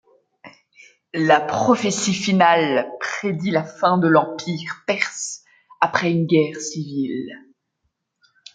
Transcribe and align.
La 1.13 1.39
prophétie 1.39 2.15
finale 2.15 2.89
prédit 2.99 3.51
la 3.51 3.63
fin 3.63 3.99
de 3.99 4.07
l'empire 4.07 4.81
perse 4.87 5.43
après 5.79 6.09
une 6.11 6.25
guerre 6.25 6.59
civile. 6.59 7.29